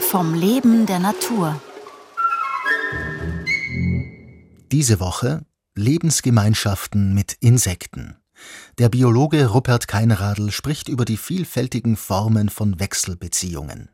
[0.00, 1.60] Vom Leben der Natur.
[4.72, 8.16] Diese Woche Lebensgemeinschaften mit Insekten.
[8.78, 13.88] Der Biologe Rupert Keinradl spricht über die vielfältigen Formen von Wechselbeziehungen.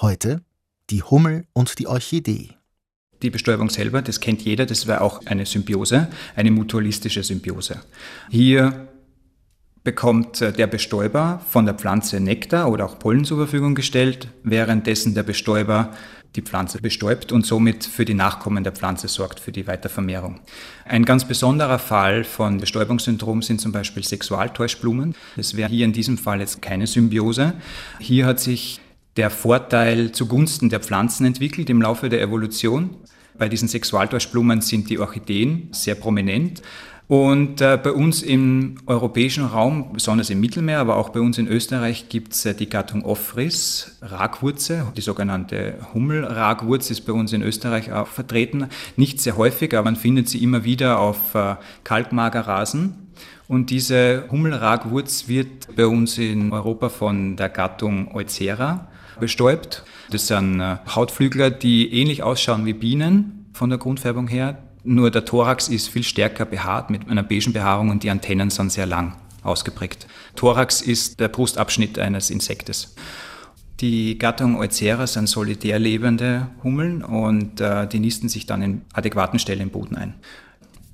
[0.00, 0.42] Heute
[0.90, 2.50] die Hummel und die Orchidee.
[3.22, 7.82] Die Bestäubung selber, das kennt jeder, das wäre auch eine Symbiose, eine mutualistische Symbiose.
[8.30, 8.88] Hier
[9.84, 15.14] bekommt äh, der Bestäuber von der Pflanze Nektar oder auch Pollen zur Verfügung gestellt, währenddessen
[15.14, 15.92] der Bestäuber
[16.36, 20.38] die Pflanze bestäubt und somit für die Nachkommen der Pflanze sorgt, für die Weitervermehrung.
[20.84, 25.16] Ein ganz besonderer Fall von Bestäubungssyndrom sind zum Beispiel Sexualtäuschblumen.
[25.36, 27.54] Das wäre hier in diesem Fall jetzt keine Symbiose.
[27.98, 28.80] Hier hat sich
[29.16, 32.90] der Vorteil zugunsten der Pflanzen entwickelt im Laufe der Evolution.
[33.40, 36.60] Bei diesen Sexualtäuschblumen sind die Orchideen sehr prominent.
[37.10, 41.48] Und äh, bei uns im europäischen Raum, besonders im Mittelmeer, aber auch bei uns in
[41.48, 44.92] Österreich, gibt es äh, die Gattung Ophris, Ragwurze.
[44.94, 48.68] Die sogenannte Hummelragwurz ist bei uns in Österreich auch vertreten.
[48.96, 53.08] Nicht sehr häufig, aber man findet sie immer wieder auf äh, Kalkmagerrasen.
[53.48, 58.86] Und diese Hummelragwurz wird bei uns in Europa von der Gattung Eucera
[59.18, 59.82] bestäubt.
[60.10, 60.62] Das sind
[60.94, 66.02] Hautflügler, die ähnlich ausschauen wie Bienen von der Grundfärbung her nur der Thorax ist viel
[66.02, 70.06] stärker behaart mit einer beigen Behaarung und die Antennen sind sehr lang ausgeprägt.
[70.36, 72.94] Thorax ist der Brustabschnitt eines Insektes.
[73.80, 79.38] Die Gattung Eucera sind solitär lebende Hummeln und äh, die nisten sich dann in adäquaten
[79.38, 80.14] Stellen im Boden ein.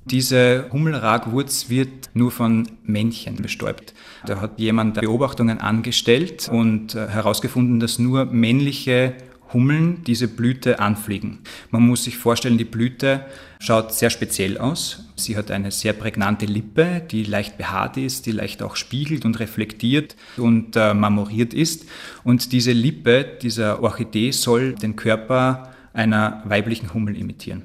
[0.05, 3.93] Diese Hummelragwurz wird nur von Männchen bestäubt.
[4.25, 9.15] Da hat jemand Beobachtungen angestellt und äh, herausgefunden, dass nur männliche
[9.53, 11.39] Hummeln diese Blüte anfliegen.
[11.71, 13.25] Man muss sich vorstellen, die Blüte
[13.59, 15.05] schaut sehr speziell aus.
[15.15, 19.39] Sie hat eine sehr prägnante Lippe, die leicht behaart ist, die leicht auch spiegelt und
[19.39, 21.85] reflektiert und äh, marmoriert ist.
[22.23, 27.63] Und diese Lippe dieser Orchidee soll den Körper einer weiblichen Hummel imitieren.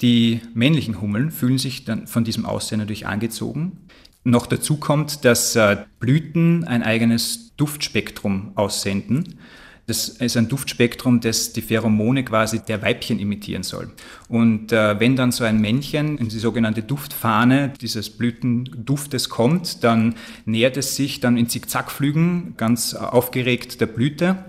[0.00, 3.78] Die männlichen Hummeln fühlen sich dann von diesem Aussehen natürlich angezogen.
[4.24, 9.38] Noch dazu kommt, dass äh, Blüten ein eigenes Duftspektrum aussenden.
[9.86, 13.90] Das ist ein Duftspektrum, das die Pheromone quasi der Weibchen imitieren soll.
[14.28, 20.14] Und äh, wenn dann so ein Männchen in die sogenannte Duftfahne dieses Blütenduftes kommt, dann
[20.44, 24.44] nähert es sich dann in Zickzackflügen ganz aufgeregt der Blüte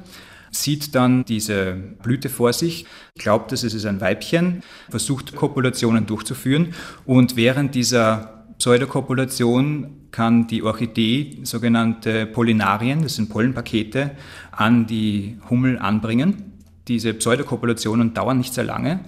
[0.56, 1.74] sieht dann diese
[2.04, 2.86] Blüte vor sich,
[3.18, 10.62] glaubt, dass es ist ein Weibchen, versucht Kopulationen durchzuführen und während dieser Pseudokopulation kann die
[10.62, 14.12] Orchidee sogenannte Pollinarien, das sind Pollenpakete,
[14.52, 16.54] an die Hummel anbringen.
[16.88, 19.00] Diese Pseudokopulationen dauern nicht sehr lange,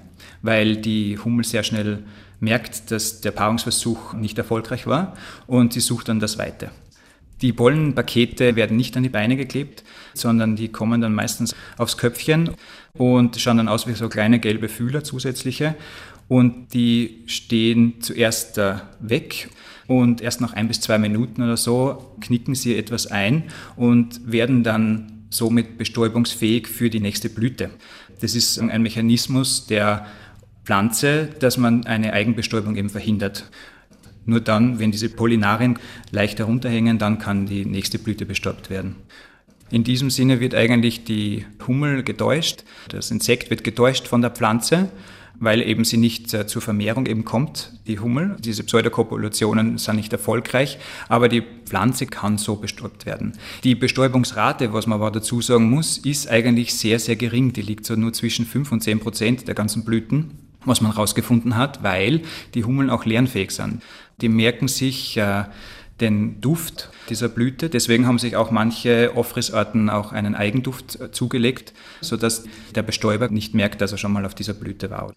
[0.42, 2.04] weil die Hummel sehr schnell
[2.40, 5.14] merkt, dass der Paarungsversuch nicht erfolgreich war
[5.46, 6.72] und sie sucht dann das Weite.
[7.42, 9.84] Die Pollenpakete werden nicht an die Beine geklebt,
[10.16, 12.50] sondern die kommen dann meistens aufs Köpfchen
[12.94, 15.76] und schauen dann aus wie so kleine gelbe Fühler zusätzliche
[16.28, 18.60] und die stehen zuerst
[19.00, 19.50] weg
[19.88, 23.44] und erst nach ein bis zwei Minuten oder so knicken sie etwas ein
[23.76, 27.70] und werden dann somit bestäubungsfähig für die nächste Blüte.
[28.22, 30.06] Das ist ein Mechanismus der
[30.64, 33.50] Pflanze, dass man eine Eigenbestäubung eben verhindert.
[34.26, 35.78] Nur dann, wenn diese Pollinarien
[36.10, 38.96] leicht herunterhängen, dann kann die nächste Blüte bestäubt werden.
[39.70, 44.90] In diesem Sinne wird eigentlich die Hummel getäuscht, das Insekt wird getäuscht von der Pflanze
[45.40, 48.36] weil eben sie nicht äh, zur Vermehrung eben kommt, die Hummel.
[48.40, 50.78] Diese Pseudokopulationen sind nicht erfolgreich,
[51.10, 53.34] aber die Pflanze kann so bestäubt werden.
[53.64, 57.54] Die Bestäubungsrate, was man aber dazu sagen muss, ist eigentlich sehr, sehr gering.
[57.54, 61.58] Die liegt so nur zwischen 5 und 10 Prozent der ganzen Blüten was man herausgefunden
[61.58, 62.22] hat, weil
[62.56, 63.84] die Hummeln auch lernfähig sind.
[64.22, 65.44] Die merken sich äh,
[66.02, 67.70] den Duft dieser Blüte.
[67.70, 73.54] Deswegen haben sich auch manche Offrisarten auch einen Eigenduft äh, zugelegt, sodass der Bestäuber nicht
[73.54, 75.14] merkt, dass er schon mal auf dieser Blüte war.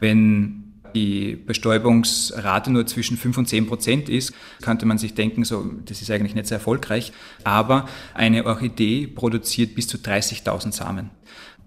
[0.00, 4.32] Wenn die Bestäubungsrate nur zwischen 5 und 10 Prozent ist,
[4.62, 7.12] könnte man sich denken, so, das ist eigentlich nicht sehr erfolgreich.
[7.42, 11.10] Aber eine Orchidee produziert bis zu 30.000 Samen.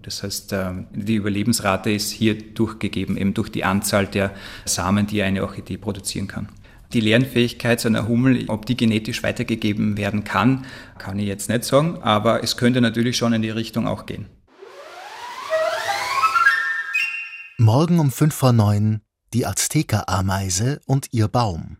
[0.02, 4.32] Das heißt, ähm, die Überlebensrate ist hier durchgegeben, eben durch die Anzahl der
[4.64, 6.48] Samen, die eine Orchidee produzieren kann.
[6.92, 10.64] Die Lernfähigkeit so einer Hummel, ob die genetisch weitergegeben werden kann,
[10.96, 14.26] kann ich jetzt nicht sagen, aber es könnte natürlich schon in die Richtung auch gehen.
[17.58, 19.00] Morgen um 5 vor 9
[19.34, 21.76] die Azteker-Ameise und ihr Baum.